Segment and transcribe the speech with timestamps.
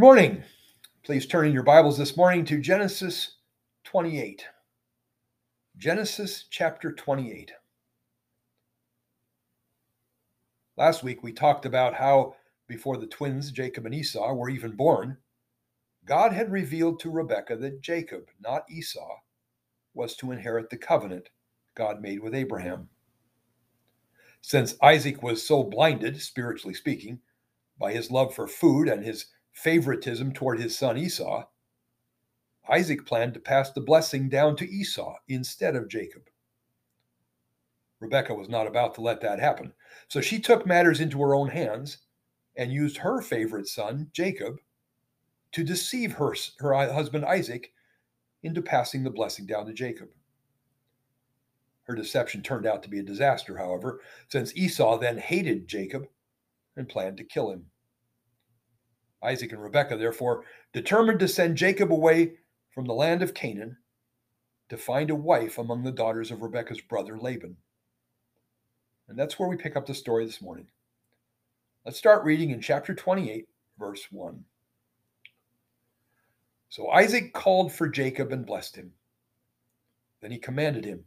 [0.00, 0.42] Good morning.
[1.04, 3.36] Please turn in your Bibles this morning to Genesis
[3.84, 4.46] 28.
[5.76, 7.52] Genesis chapter 28.
[10.78, 12.34] Last week we talked about how,
[12.66, 15.18] before the twins, Jacob and Esau, were even born,
[16.06, 19.18] God had revealed to Rebekah that Jacob, not Esau,
[19.92, 21.28] was to inherit the covenant
[21.74, 22.88] God made with Abraham.
[24.40, 27.20] Since Isaac was so blinded, spiritually speaking,
[27.78, 31.44] by his love for food and his favoritism toward his son Esau,
[32.68, 36.22] Isaac planned to pass the blessing down to Esau instead of Jacob.
[38.00, 39.72] Rebekah was not about to let that happen,
[40.08, 41.98] so she took matters into her own hands
[42.56, 44.56] and used her favorite son, Jacob,
[45.52, 47.72] to deceive her, her husband Isaac
[48.42, 50.08] into passing the blessing down to Jacob.
[51.84, 56.06] Her deception turned out to be a disaster, however, since Esau then hated Jacob
[56.76, 57.69] and planned to kill him.
[59.22, 62.32] Isaac and Rebekah, therefore, determined to send Jacob away
[62.70, 63.76] from the land of Canaan
[64.68, 67.56] to find a wife among the daughters of Rebekah's brother Laban.
[69.08, 70.68] And that's where we pick up the story this morning.
[71.84, 73.48] Let's start reading in chapter 28,
[73.78, 74.44] verse 1.
[76.68, 78.92] So Isaac called for Jacob and blessed him.
[80.20, 81.04] Then he commanded him,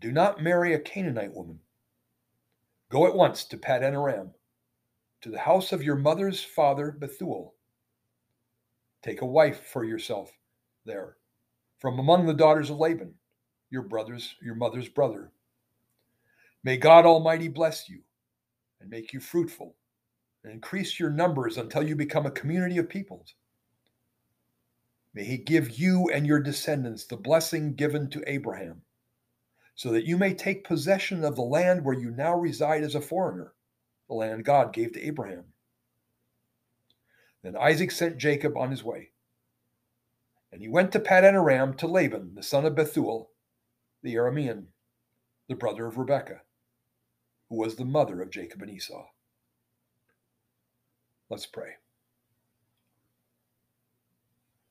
[0.00, 1.60] Do not marry a Canaanite woman.
[2.90, 4.32] Go at once to Paddan Aram
[5.24, 7.54] to the house of your mother's father Bethuel.
[9.02, 10.30] Take a wife for yourself
[10.84, 11.16] there
[11.78, 13.14] from among the daughters of Laban,
[13.70, 15.32] your brother's your mother's brother.
[16.62, 18.00] May God Almighty bless you
[18.82, 19.74] and make you fruitful
[20.42, 23.34] and increase your numbers until you become a community of peoples.
[25.14, 28.82] May he give you and your descendants the blessing given to Abraham,
[29.74, 33.00] so that you may take possession of the land where you now reside as a
[33.00, 33.54] foreigner
[34.14, 35.44] the land God gave to Abraham.
[37.42, 39.10] Then Isaac sent Jacob on his way.
[40.52, 43.30] And he went to Paddan Aram to Laban, the son of Bethuel,
[44.02, 44.66] the Aramean,
[45.48, 46.42] the brother of Rebekah,
[47.48, 49.04] who was the mother of Jacob and Esau.
[51.28, 51.70] Let's pray.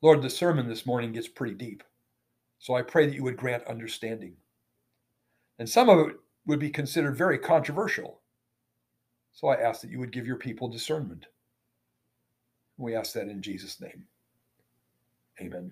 [0.01, 1.83] Lord, the sermon this morning gets pretty deep,
[2.59, 4.37] so I pray that you would grant understanding.
[5.59, 6.15] And some of it
[6.45, 8.21] would be considered very controversial
[9.33, 11.25] so I ask that you would give your people discernment.
[12.77, 14.05] We ask that in Jesus' name.
[15.41, 15.71] Amen.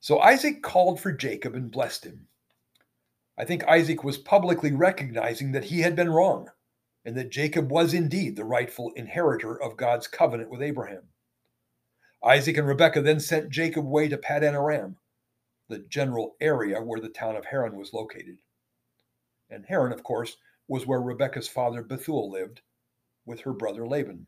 [0.00, 2.26] So Isaac called for Jacob and blessed him.
[3.38, 6.50] I think Isaac was publicly recognizing that he had been wrong
[7.04, 11.02] and that Jacob was indeed the rightful inheritor of God's covenant with Abraham.
[12.22, 14.96] Isaac and Rebekah then sent Jacob away to Paddan Aram,
[15.68, 18.38] the general area where the town of Haran was located.
[19.48, 20.36] And Haran, of course,
[20.70, 22.60] was where Rebekah's father Bethuel lived
[23.26, 24.24] with her brother Laban.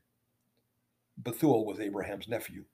[1.22, 2.64] Bethuel was Abraham's nephew.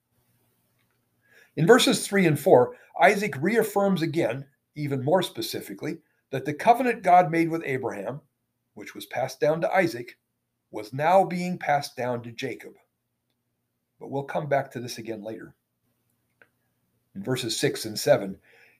[1.55, 4.43] In verses 3 and 4, Isaac reaffirms again,
[4.75, 5.99] even more specifically,
[6.31, 8.21] that the covenant God made with Abraham,
[8.73, 10.17] which was passed down to Isaac,
[10.71, 12.73] was now being passed down to Jacob.
[13.99, 15.53] But we'll come back to this again later.
[17.13, 18.35] In verses 6 and 7,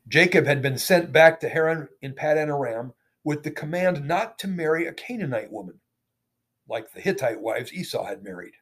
[0.08, 2.92] Jacob had been sent back to Haran in Paddan Aram
[3.24, 5.80] with the command not to marry a Canaanite woman,
[6.68, 8.54] like the Hittite wives Esau had married.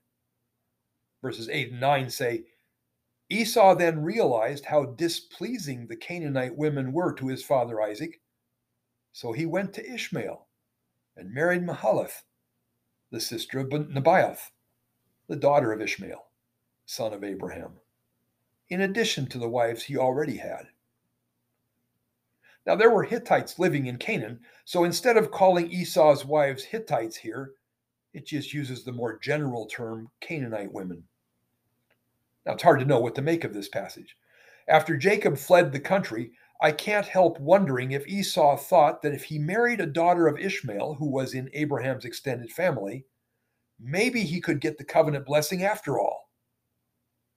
[1.22, 2.44] Verses 8 and 9 say,
[3.30, 8.22] Esau then realized how displeasing the Canaanite women were to his father Isaac,
[9.12, 10.48] so he went to Ishmael
[11.16, 12.24] and married Mahalath,
[13.12, 14.52] the sister of Nebaioth,
[15.28, 16.26] the daughter of Ishmael,
[16.86, 17.74] son of Abraham,
[18.70, 20.68] in addition to the wives he already had.
[22.68, 27.54] Now, there were Hittites living in Canaan, so instead of calling Esau's wives Hittites here,
[28.14, 31.06] it just uses the more general term Canaanite women.
[32.46, 34.18] Now, it's hard to know what to make of this passage.
[34.68, 36.32] After Jacob fled the country,
[36.62, 40.96] I can't help wondering if Esau thought that if he married a daughter of Ishmael,
[40.96, 43.06] who was in Abraham's extended family,
[43.80, 46.32] maybe he could get the covenant blessing after all.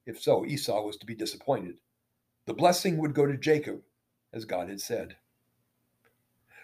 [0.06, 1.76] If so, Esau was to be disappointed.
[2.46, 3.82] The blessing would go to Jacob,
[4.32, 5.16] as God had said.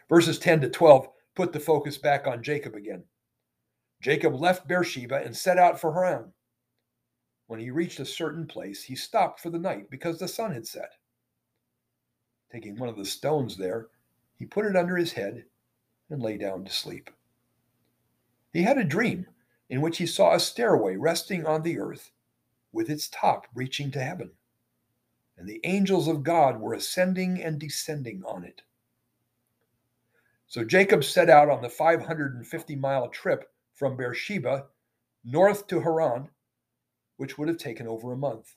[0.08, 3.04] Verses 10 to 12 put the focus back on Jacob again.
[4.00, 6.32] Jacob left Beersheba and set out for Haran.
[7.46, 10.66] When he reached a certain place, he stopped for the night because the sun had
[10.66, 10.94] set.
[12.50, 13.88] Taking one of the stones there,
[14.36, 15.44] he put it under his head
[16.10, 17.10] and lay down to sleep.
[18.52, 19.26] He had a dream
[19.68, 22.10] in which he saw a stairway resting on the earth
[22.72, 24.30] with its top reaching to heaven,
[25.38, 28.62] and the angels of God were ascending and descending on it.
[30.46, 34.66] So Jacob set out on the 550 mile trip from Beersheba
[35.24, 36.28] north to Haran
[37.16, 38.54] which would have taken over a month.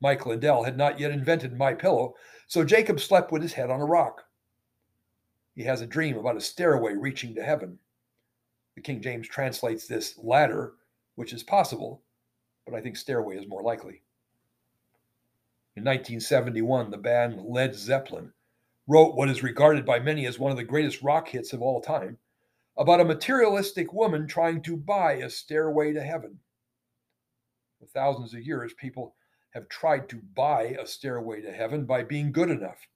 [0.00, 2.12] Mike Lindell had not yet invented MyPillow,
[2.46, 4.24] so Jacob slept with his head on a rock.
[5.54, 7.78] He has a dream about a stairway reaching to heaven.
[8.74, 10.74] The King James translates this ladder,
[11.14, 12.02] which is possible,
[12.66, 14.02] but I think stairway is more likely.
[15.76, 18.32] In 1971, the band Led Zeppelin
[18.86, 21.80] wrote what is regarded by many as one of the greatest rock hits of all
[21.80, 22.18] time
[22.76, 26.38] about a materialistic woman trying to buy a stairway to heaven.
[27.80, 29.14] For thousands of years, people
[29.50, 32.88] have tried to buy a stairway to heaven by being good enough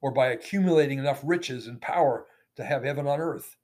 [0.00, 2.26] or by accumulating enough riches and power
[2.56, 3.56] to have heaven on earth.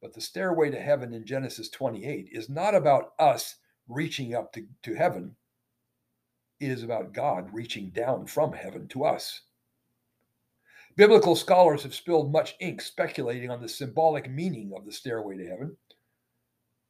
[0.00, 3.56] But the stairway to heaven in Genesis 28 is not about us
[3.88, 5.34] reaching up to, to heaven,
[6.60, 9.42] it is about God reaching down from heaven to us.
[10.96, 15.46] Biblical scholars have spilled much ink speculating on the symbolic meaning of the stairway to
[15.46, 15.76] heaven.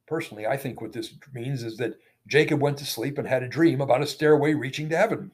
[0.07, 3.47] Personally, I think what this means is that Jacob went to sleep and had a
[3.47, 5.31] dream about a stairway reaching to heaven.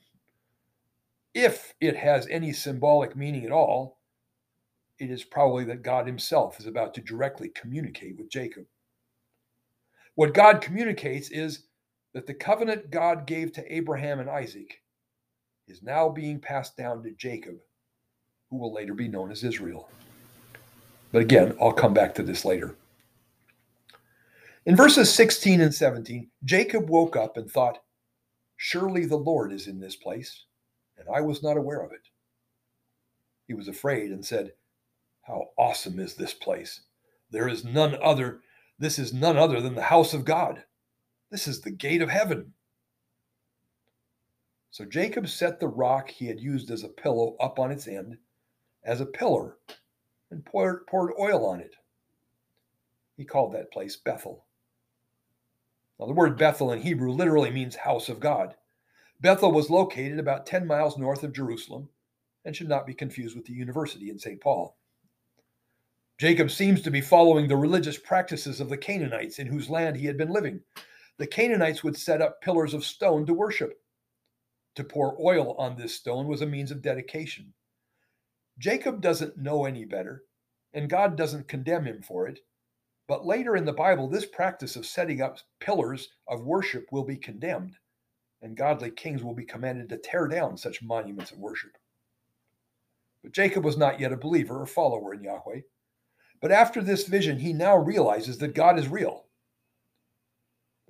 [1.34, 4.00] If it has any symbolic meaning at all,
[5.00, 8.66] it is probably that God himself is about to directly communicate with Jacob.
[10.16, 11.64] What God communicates is
[12.16, 14.82] that the covenant God gave to Abraham and Isaac
[15.68, 17.56] is now being passed down to Jacob
[18.50, 19.90] who will later be known as Israel.
[21.12, 22.78] But again, I'll come back to this later.
[24.66, 27.80] In verses 16 and 17, Jacob woke up and thought,
[28.56, 30.46] Surely the Lord is in this place,
[30.98, 32.08] and I was not aware of it.
[33.46, 34.54] He was afraid and said,
[35.24, 36.80] How awesome is this place!
[37.30, 38.40] There is none other,
[38.80, 40.64] this is none other than the house of God.
[41.36, 42.54] This is the gate of heaven.
[44.72, 48.18] So Jacob set the rock he had used as a pillow up on its end
[48.86, 49.58] as a pillar
[50.32, 51.76] and poured, poured oil on it.
[53.18, 54.46] He called that place Bethel.
[56.00, 58.56] Now, the word Bethel in Hebrew literally means house of God.
[59.20, 61.90] Bethel was located about 10 miles north of Jerusalem
[62.46, 64.40] and should not be confused with the university in St.
[64.40, 64.78] Paul.
[66.18, 70.06] Jacob seems to be following the religious practices of the Canaanites in whose land he
[70.06, 70.62] had been living.
[71.18, 73.80] The Canaanites would set up pillars of stone to worship.
[74.76, 77.54] To pour oil on this stone was a means of dedication.
[78.60, 80.24] Jacob doesn't know any better,
[80.74, 82.40] and God doesn't condemn him for it.
[83.08, 87.18] But later in the Bible, this practice of setting up pillars of worship will be
[87.18, 87.78] condemned,
[88.42, 91.78] and godly kings will be commanded to tear down such monuments of worship.
[93.24, 95.62] But Jacob was not yet a believer or follower in Yahweh.
[96.42, 99.25] But after this vision, he now realizes that God is real.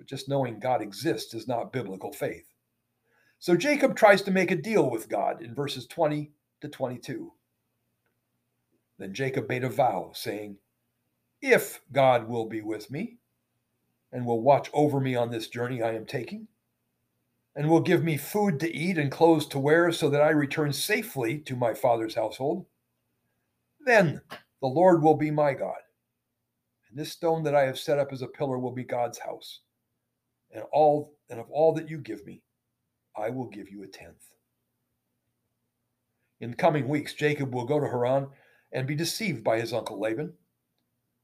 [0.05, 2.45] But just knowing God exists is not biblical faith.
[3.39, 6.31] So Jacob tries to make a deal with God in verses 20
[6.61, 7.33] to 22.
[8.99, 10.57] Then Jacob made a vow, saying,
[11.41, 13.17] If God will be with me,
[14.11, 16.49] and will watch over me on this journey I am taking,
[17.55, 20.71] and will give me food to eat and clothes to wear, so that I return
[20.71, 22.67] safely to my father's household,
[23.83, 24.21] then
[24.61, 25.81] the Lord will be my God.
[26.91, 29.61] And this stone that I have set up as a pillar will be God's house.
[30.55, 32.41] And all and of all that you give me,
[33.15, 34.31] I will give you a tenth.
[36.39, 38.27] In coming weeks, Jacob will go to Haran
[38.71, 40.33] and be deceived by his uncle Laban.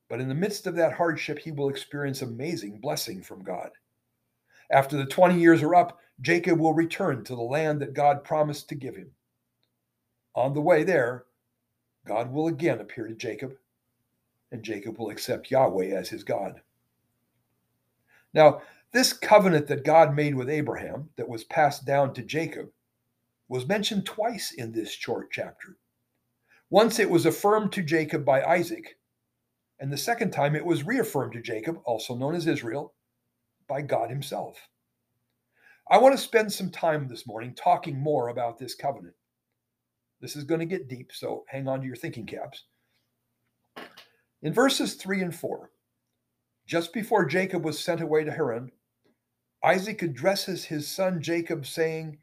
[0.09, 3.69] But in the midst of that hardship, he will experience amazing blessing from God.
[4.69, 8.67] After the 20 years are up, Jacob will return to the land that God promised
[8.69, 9.11] to give him.
[10.35, 11.25] On the way there,
[12.05, 13.53] God will again appear to Jacob,
[14.51, 16.61] and Jacob will accept Yahweh as his God.
[18.33, 18.61] Now,
[18.93, 22.69] this covenant that God made with Abraham, that was passed down to Jacob,
[23.47, 25.77] was mentioned twice in this short chapter.
[26.69, 28.97] Once it was affirmed to Jacob by Isaac,
[29.79, 32.93] and the second time it was reaffirmed to Jacob, also known as Israel,
[33.67, 34.57] by God Himself.
[35.89, 39.15] I want to spend some time this morning talking more about this covenant.
[40.21, 42.65] This is going to get deep, so hang on to your thinking caps.
[44.43, 45.71] In verses 3 and 4,
[46.67, 48.71] just before Jacob was sent away to Haran,
[49.63, 52.17] Isaac addresses his son Jacob, saying,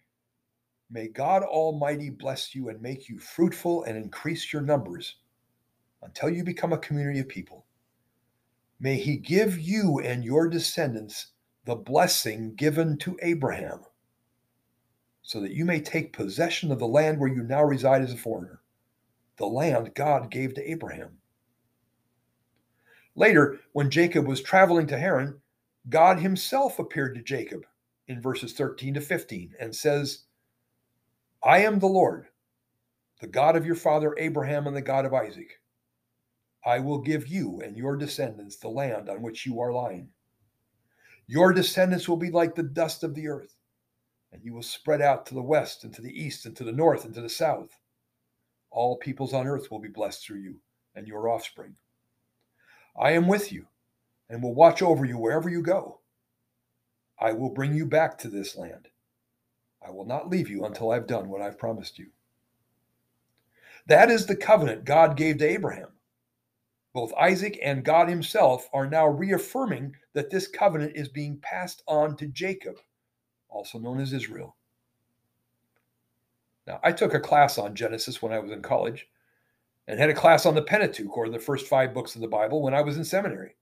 [0.91, 5.17] May God Almighty bless you and make you fruitful and increase your numbers
[6.03, 7.67] until you become a community of people.
[8.81, 11.29] May He give you and your descendants
[11.65, 13.81] the blessing given to Abraham,
[15.23, 18.17] so that you may take possession of the land where you now reside as a
[18.17, 18.63] foreigner,
[19.37, 21.19] the land God gave to Abraham.
[23.15, 25.41] Later, when Jacob was traveling to Haran,
[25.89, 27.65] God himself appeared to Jacob
[28.09, 30.25] in verses 13 to 15 and says,
[31.43, 32.27] I am the Lord,
[33.21, 35.61] the God of your father Abraham and the God of Isaac.
[36.67, 40.09] I will give you and your descendants the land on which you are lying.
[41.27, 43.55] Your descendants will be like the dust of the earth,
[44.33, 46.73] and you will spread out to the west and to the east and to the
[46.73, 47.71] north and to the south.
[48.71, 50.61] All peoples on earth will be blessed through you
[50.95, 51.77] and your offspring.
[53.01, 53.67] I am with you
[54.31, 56.01] and will watch over you wherever you go.
[57.19, 58.89] I will bring you back to this land.
[59.87, 62.07] I will not leave you until I've done what I've promised you.
[63.87, 65.89] That is the covenant God gave to Abraham.
[66.93, 72.17] Both Isaac and God himself are now reaffirming that this covenant is being passed on
[72.17, 72.77] to Jacob,
[73.49, 74.57] also known as Israel.
[76.67, 79.09] Now, I took a class on Genesis when I was in college
[79.87, 82.61] and had a class on the Pentateuch, or the first five books of the Bible,
[82.61, 83.55] when I was in seminary.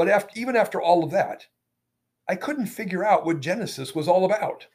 [0.00, 1.48] But after, even after all of that,
[2.26, 4.66] I couldn't figure out what Genesis was all about.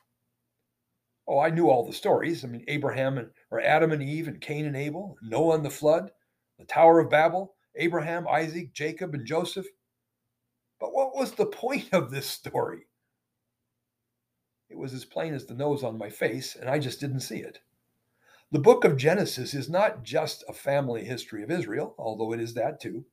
[1.27, 2.45] Oh, I knew all the stories.
[2.45, 5.71] I mean, Abraham and or Adam and Eve and Cain and Abel, Noah and the
[5.71, 6.11] flood,
[6.59, 9.65] the Tower of Babel, Abraham, Isaac, Jacob, and Joseph.
[10.79, 12.85] But what was the point of this story?
[14.69, 17.39] It was as plain as the nose on my face, and I just didn't see
[17.39, 17.61] it.
[18.51, 22.53] The book of Genesis is not just a family history of Israel, although it is
[22.53, 23.05] that too.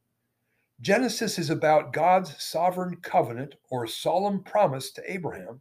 [0.82, 5.60] Genesis is about God's sovereign covenant or solemn promise to Abraham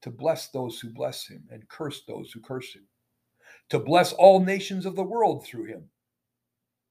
[0.00, 2.86] to bless those who bless him and curse those who curse him,
[3.68, 5.90] to bless all nations of the world through him,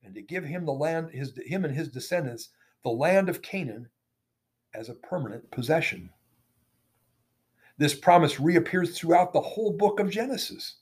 [0.03, 2.49] and to give him the land, his, him and his descendants,
[2.83, 3.89] the land of Canaan
[4.75, 6.11] as a permanent possession.
[7.79, 10.75] This promise reappears throughout the whole book of Genesis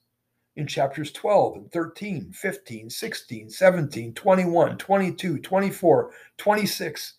[0.56, 7.14] in chapters 12 and 13, 15, 16, 17, 21, 22, 24, 26.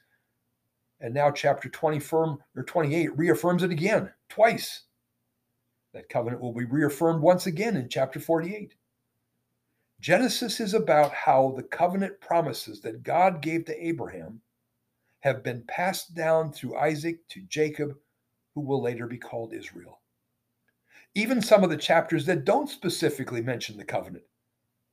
[1.00, 4.82] And now chapter 20 firm, or 28 reaffirms it again twice.
[5.94, 8.74] That covenant will be reaffirmed once again in chapter 48.
[10.00, 14.40] Genesis is about how the covenant promises that God gave to Abraham
[15.20, 17.96] have been passed down through Isaac to Jacob,
[18.54, 20.01] who will later be called Israel.
[21.14, 24.24] Even some of the chapters that don't specifically mention the covenant,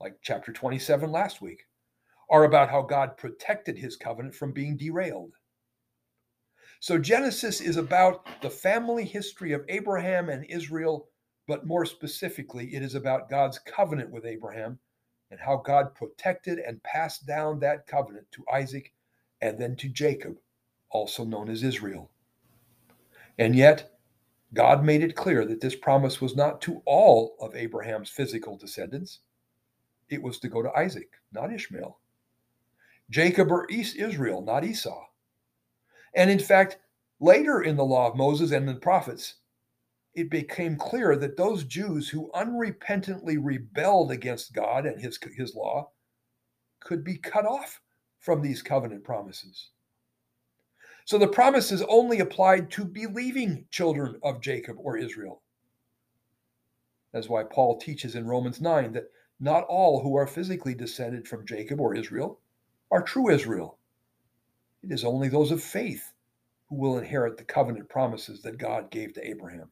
[0.01, 1.65] like chapter 27 last week,
[2.29, 5.33] are about how God protected his covenant from being derailed.
[6.81, 11.07] So Genesis is about the family history of Abraham and Israel,
[11.47, 14.77] but more specifically, it is about God's covenant with Abraham
[15.31, 18.93] and how God protected and passed down that covenant to Isaac
[19.41, 20.37] and then to Jacob,
[20.89, 22.11] also known as Israel.
[23.37, 23.98] And yet,
[24.53, 29.19] God made it clear that this promise was not to all of Abraham's physical descendants.
[30.09, 31.99] It was to go to Isaac, not Ishmael.
[33.09, 35.05] Jacob or East Israel, not Esau.
[36.15, 36.77] And in fact,
[37.19, 39.35] later in the law of Moses and the prophets,
[40.15, 45.91] it became clear that those Jews who unrepentantly rebelled against God and his, his law
[46.79, 47.79] could be cut off
[48.19, 49.69] from these covenant promises.
[51.09, 55.41] So the promises only applied to believing children of Jacob or Israel.
[57.11, 61.47] That's why Paul teaches in Romans 9 that not all who are physically descended from
[61.47, 62.41] Jacob or Israel
[62.91, 63.79] are true Israel.
[64.83, 66.13] It is only those of faith
[66.67, 69.71] who will inherit the covenant promises that God gave to Abraham.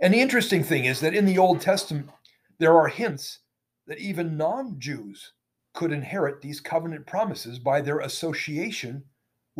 [0.00, 2.10] And the interesting thing is that in the Old Testament,
[2.58, 3.38] there are hints
[3.86, 5.34] that even non Jews
[5.72, 9.04] could inherit these covenant promises by their association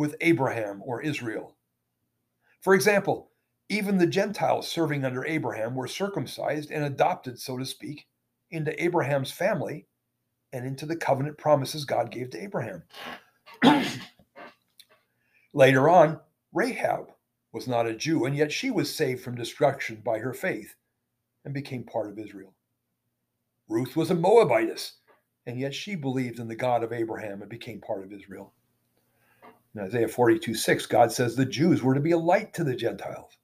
[0.01, 1.55] with Abraham or Israel.
[2.61, 3.29] For example,
[3.69, 8.07] even the Gentiles serving under Abraham were circumcised and adopted, so to speak,
[8.49, 9.85] into Abraham's family
[10.53, 12.81] and into the covenant promises God gave to Abraham.
[15.53, 16.19] Later on,
[16.51, 17.11] Rahab
[17.53, 20.73] was not a Jew, and yet she was saved from destruction by her faith
[21.45, 22.55] and became part of Israel.
[23.69, 24.93] Ruth was a Moabitess,
[25.45, 28.51] and yet she believed in the God of Abraham and became part of Israel.
[29.73, 32.75] In Isaiah 42 6, God says the Jews were to be a light to the
[32.75, 33.37] Gentiles.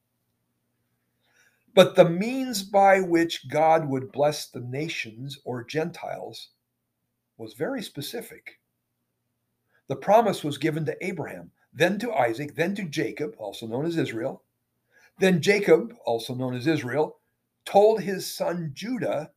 [1.74, 6.50] But the means by which God would bless the nations or Gentiles
[7.38, 8.60] was very specific.
[9.88, 13.96] The promise was given to Abraham, then to Isaac, then to Jacob, also known as
[13.96, 14.44] Israel.
[15.20, 17.20] Then Jacob, also known as Israel,
[17.64, 19.32] told his son Judah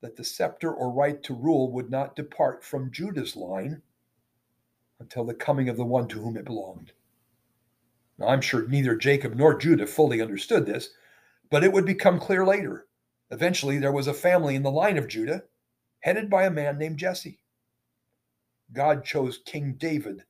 [0.00, 3.82] that the scepter or right to rule would not depart from Judah's line
[5.02, 6.92] until the coming of the one to whom it belonged.
[8.18, 10.90] Now, I'm sure neither Jacob nor Judah fully understood this,
[11.50, 12.86] but it would become clear later.
[13.30, 15.42] Eventually, there was a family in the line of Judah
[16.00, 17.40] headed by a man named Jesse.
[18.72, 20.24] God chose King David,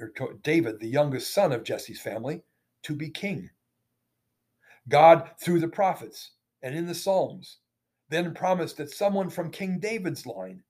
[0.00, 0.12] or
[0.42, 2.42] David, the youngest son of Jesse's family,
[2.82, 3.50] to be king.
[4.88, 7.58] God, through the prophets and in the Psalms,
[8.08, 10.62] then promised that someone from King David's line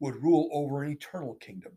[0.00, 1.72] would rule over an eternal kingdom.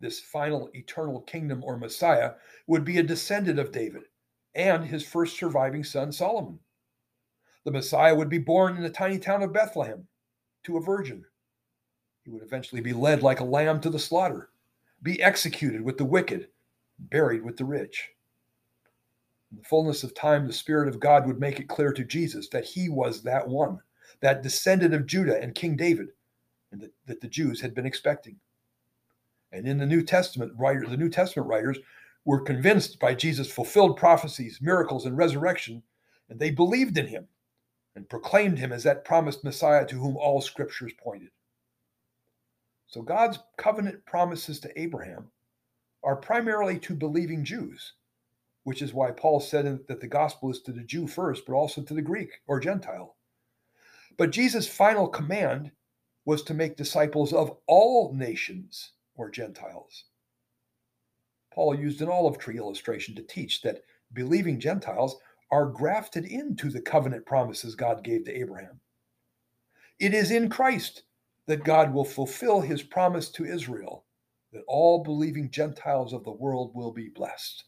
[0.00, 2.32] This final eternal kingdom or Messiah,
[2.66, 4.02] would be a descendant of David
[4.54, 6.58] and his first surviving son, Solomon.
[7.64, 10.06] The Messiah would be born in the tiny town of Bethlehem
[10.64, 11.24] to a virgin.
[12.24, 14.50] He would eventually be led like a lamb to the slaughter,
[15.02, 16.48] be executed with the wicked,
[16.98, 18.10] buried with the rich.
[19.52, 22.48] In the fullness of time, the Spirit of God would make it clear to Jesus
[22.48, 23.78] that he was that one,
[24.20, 26.08] that descendant of Judah and King David,
[26.72, 28.36] and that, that the Jews had been expecting.
[29.56, 31.78] And in the New Testament, writer, the New Testament writers
[32.26, 35.82] were convinced by Jesus' fulfilled prophecies, miracles, and resurrection,
[36.28, 37.26] and they believed in him
[37.94, 41.30] and proclaimed him as that promised Messiah to whom all scriptures pointed.
[42.86, 45.30] So God's covenant promises to Abraham
[46.04, 47.94] are primarily to believing Jews,
[48.64, 51.80] which is why Paul said that the gospel is to the Jew first, but also
[51.82, 53.16] to the Greek or Gentile.
[54.18, 55.70] But Jesus' final command
[56.26, 60.04] was to make disciples of all nations or Gentiles.
[61.52, 63.82] Paul used an olive tree illustration to teach that
[64.12, 65.16] believing Gentiles
[65.50, 68.80] are grafted into the covenant promises God gave to Abraham.
[69.98, 71.04] It is in Christ
[71.46, 74.04] that God will fulfill his promise to Israel
[74.52, 77.64] that all believing Gentiles of the world will be blessed.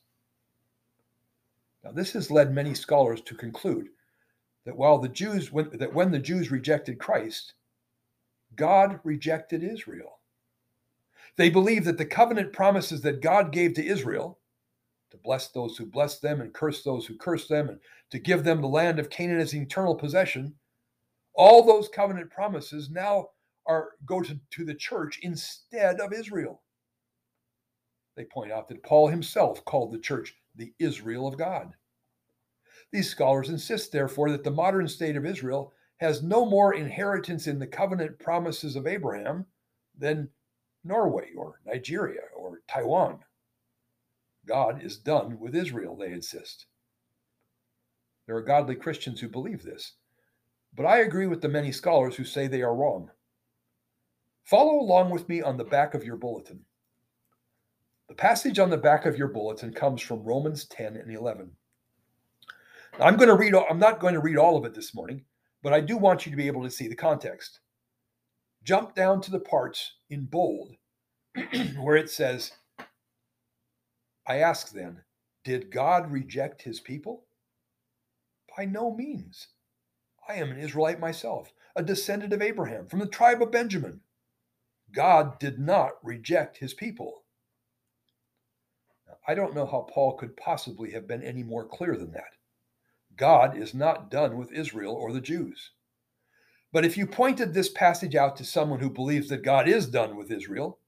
[1.84, 3.88] Now, this has led many scholars to conclude
[4.64, 7.54] that while the Jews, when, that when the Jews rejected Christ,
[8.56, 10.17] God rejected Israel.
[11.36, 14.38] They believe that the covenant promises that God gave to Israel
[15.10, 17.80] to bless those who bless them and curse those who curse them and
[18.10, 20.54] to give them the land of Canaan as eternal possession,
[21.34, 23.28] all those covenant promises now
[23.66, 26.62] are go to, to the church instead of Israel.
[28.16, 31.72] They point out that Paul himself called the church the Israel of God.
[32.90, 37.58] These scholars insist, therefore, that the modern state of Israel has no more inheritance in
[37.58, 39.46] the covenant promises of Abraham
[39.96, 40.28] than
[40.88, 43.20] Norway or Nigeria or Taiwan.
[44.46, 46.66] God is done with Israel, they insist.
[48.26, 49.92] There are godly Christians who believe this,
[50.74, 53.10] but I agree with the many scholars who say they are wrong.
[54.44, 56.64] Follow along with me on the back of your bulletin.
[58.08, 61.50] The passage on the back of your bulletin comes from Romans 10 and 11.
[62.98, 65.22] Now, I'm going to read I'm not going to read all of it this morning,
[65.62, 67.60] but I do want you to be able to see the context.
[68.68, 70.76] Jump down to the parts in bold
[71.78, 72.52] where it says,
[74.26, 75.04] I ask then,
[75.42, 77.24] did God reject his people?
[78.54, 79.48] By no means.
[80.28, 84.02] I am an Israelite myself, a descendant of Abraham from the tribe of Benjamin.
[84.92, 87.24] God did not reject his people.
[89.06, 92.36] Now, I don't know how Paul could possibly have been any more clear than that.
[93.16, 95.70] God is not done with Israel or the Jews.
[96.72, 100.16] But if you pointed this passage out to someone who believes that God is done
[100.16, 100.78] with Israel,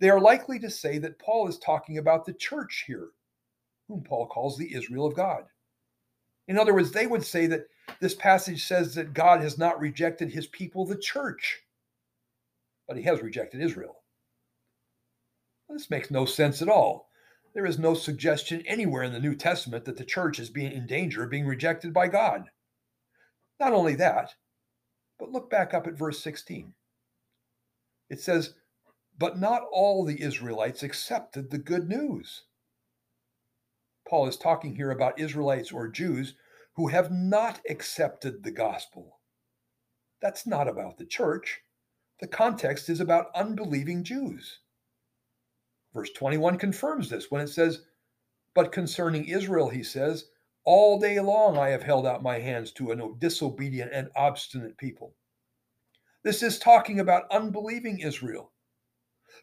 [0.00, 3.08] they are likely to say that Paul is talking about the church here,
[3.88, 5.44] whom Paul calls the Israel of God.
[6.46, 7.66] In other words, they would say that
[8.00, 11.62] this passage says that God has not rejected his people, the church,
[12.86, 13.96] but he has rejected Israel.
[15.68, 17.08] This makes no sense at all.
[17.54, 20.86] There is no suggestion anywhere in the New Testament that the church is being in
[20.86, 22.44] danger of being rejected by God.
[23.58, 24.34] Not only that,
[25.18, 26.74] but look back up at verse 16.
[28.08, 28.54] It says,
[29.18, 32.44] But not all the Israelites accepted the good news.
[34.08, 36.34] Paul is talking here about Israelites or Jews
[36.76, 39.18] who have not accepted the gospel.
[40.22, 41.60] That's not about the church.
[42.20, 44.60] The context is about unbelieving Jews.
[45.94, 47.82] Verse 21 confirms this when it says,
[48.54, 50.26] But concerning Israel, he says,
[50.68, 55.14] all day long I have held out my hands to a disobedient and obstinate people.
[56.24, 58.52] This is talking about unbelieving Israel.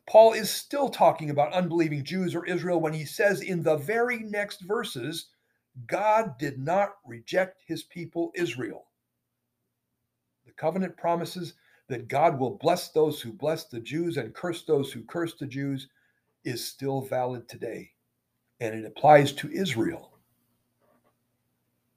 [0.07, 4.19] Paul is still talking about unbelieving Jews or Israel when he says in the very
[4.19, 5.29] next verses,
[5.87, 8.85] God did not reject his people Israel.
[10.45, 11.55] The covenant promises
[11.89, 15.47] that God will bless those who bless the Jews and curse those who curse the
[15.47, 15.89] Jews
[16.43, 17.93] is still valid today,
[18.59, 20.14] and it applies to Israel.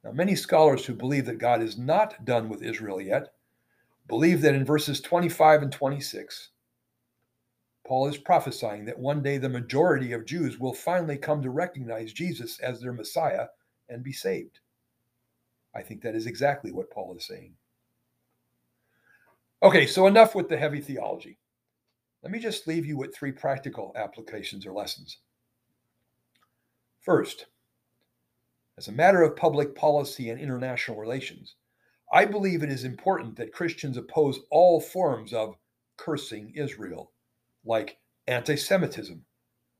[0.05, 3.33] Now, many scholars who believe that God is not done with Israel yet
[4.09, 6.51] believe that in verses 25 and 26,
[7.87, 12.13] Paul is prophesying that one day the majority of Jews will finally come to recognize
[12.13, 13.47] Jesus as their Messiah
[13.89, 14.61] and be saved.
[15.75, 17.55] I think that is exactly what Paul is saying.
[19.63, 21.39] Okay, so enough with the heavy theology.
[22.23, 25.19] Let me just leave you with three practical applications or lessons.
[27.01, 27.47] First,
[28.79, 31.57] as a matter of public policy and international relations,
[32.13, 35.57] I believe it is important that Christians oppose all forms of
[35.97, 37.11] cursing Israel,
[37.65, 39.25] like anti Semitism,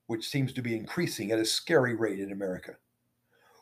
[0.09, 2.73] which seems to be increasing at a scary rate in America.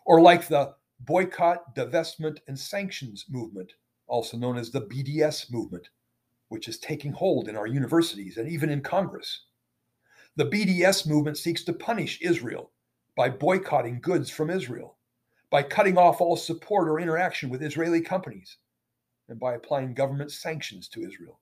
[0.06, 3.74] Or like the boycott, divestment, and sanctions movement,
[4.06, 5.90] also known as the BDS movement,
[6.48, 9.42] which is taking hold in our universities and even in Congress.
[10.36, 12.70] The BDS movement seeks to punish Israel
[13.18, 14.95] by boycotting goods from Israel,
[15.50, 18.56] by cutting off all support or interaction with Israeli companies,
[19.28, 21.40] and by applying government sanctions to Israel.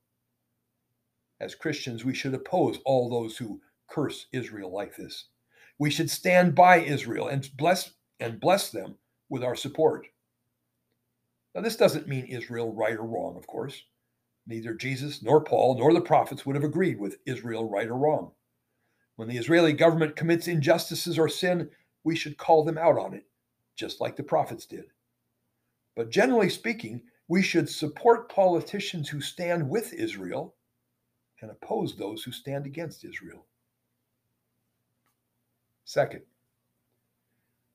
[1.41, 5.27] As Christians, we should oppose all those who curse Israel like this.
[5.79, 8.97] We should stand by Israel and bless and bless them
[9.29, 10.07] with our support.
[11.55, 13.83] Now, this doesn't mean Israel right or wrong, of course.
[14.47, 18.33] Neither Jesus nor Paul nor the prophets would have agreed with Israel right or wrong.
[19.17, 21.71] When the Israeli government commits injustices or sin,
[22.03, 23.25] we should call them out on it,
[23.75, 24.87] just like the prophets did.
[25.97, 30.55] But generally speaking, we should support politicians who stand with Israel
[31.41, 33.47] and oppose those who stand against Israel.
[35.85, 36.23] Second,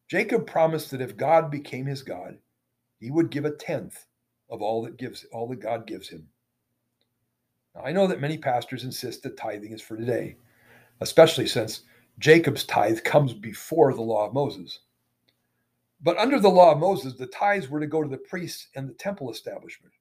[0.08, 2.38] Jacob promised that if God became his God,
[3.00, 4.06] he would give a tenth
[4.50, 6.28] of all that gives all that God gives him.
[7.76, 10.38] Now, I know that many pastors insist that tithing is for today,
[11.02, 11.84] especially since
[12.18, 14.80] Jacob's tithe comes before the law of Moses.
[16.02, 18.88] But under the law of Moses, the tithes were to go to the priests and
[18.88, 19.94] the temple establishment.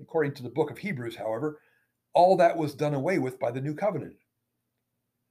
[0.00, 1.60] According to the book of Hebrews, however,
[2.12, 4.16] all that was done away with by the new covenant.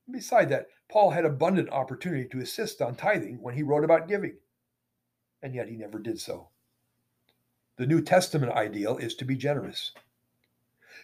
[0.09, 4.37] Beside that, Paul had abundant opportunity to assist on tithing when he wrote about giving,
[5.41, 6.49] and yet he never did so.
[7.77, 9.91] The New Testament ideal is to be generous.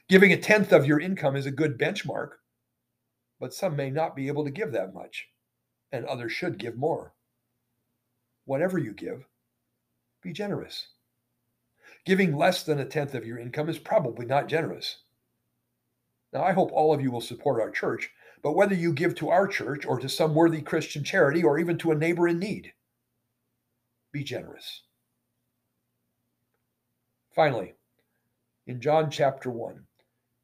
[0.10, 2.32] Giving a tenth of your income is a good benchmark,
[3.39, 5.30] but some may not be able to give that much,
[5.91, 7.13] and others should give more.
[8.48, 9.28] Whatever you give,
[10.24, 10.88] be generous.
[12.06, 15.00] Giving less than a tenth of your income is probably not generous.
[16.32, 18.10] Now, I hope all of you will support our church,
[18.42, 21.78] but whether you give to our church or to some worthy Christian charity or even
[21.80, 22.72] to a neighbor in need,
[24.14, 24.84] be generous.
[27.36, 27.74] Finally,
[28.66, 29.84] in John chapter 1,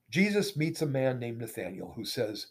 [0.09, 2.47] Jesus meets a man named Nathanael who says,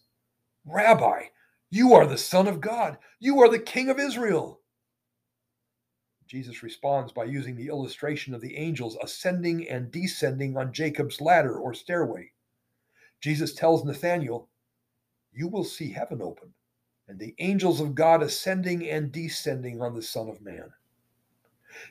[0.64, 1.24] Rabbi,
[1.70, 2.96] you are the Son of God.
[3.20, 4.61] You are the King of Israel.
[6.32, 11.58] Jesus responds by using the illustration of the angels ascending and descending on Jacob's ladder
[11.58, 12.32] or stairway.
[13.20, 14.48] Jesus tells Nathanael,
[15.34, 16.54] You will see heaven open,
[17.06, 20.72] and the angels of God ascending and descending on the Son of Man.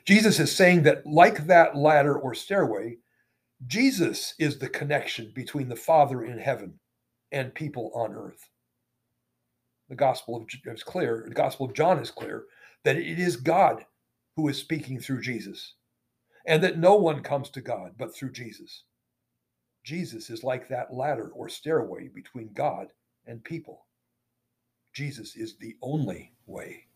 [0.04, 2.98] Jesus is saying that, like that ladder or stairway,
[3.68, 6.80] Jesus is the connection between the Father in heaven
[7.30, 8.50] and people on earth.
[9.88, 12.46] The Gospel of is clear, the Gospel of John is clear
[12.82, 13.84] that it is God
[14.36, 15.74] who is speaking through Jesus,
[16.46, 18.84] and that no one comes to God but through Jesus.
[19.84, 22.88] Jesus is like that ladder or stairway between God
[23.26, 23.86] and people.
[24.92, 26.86] Jesus is the only way.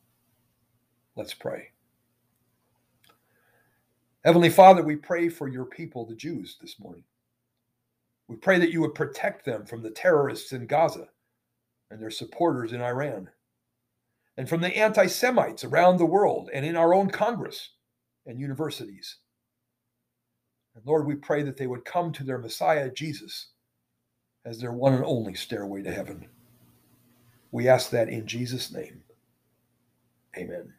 [1.16, 1.70] Let's pray.
[4.24, 7.04] Heavenly Father, we pray for your people, the Jews, this morning.
[8.28, 11.08] We pray that you would protect them from the terrorists in Gaza
[11.90, 13.28] and their supporters in Iran,
[14.36, 17.70] and from the anti Semites around the world and in our own Congress
[18.26, 19.18] and universities.
[20.74, 23.48] And Lord, we pray that they would come to their Messiah, Jesus,
[24.44, 26.28] as their one and only stairway to heaven.
[27.50, 29.02] We ask that in Jesus' name.
[30.36, 30.74] Amen.